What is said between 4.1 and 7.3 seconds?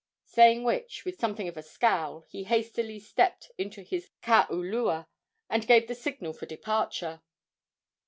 kaulua and gave the signal for departure.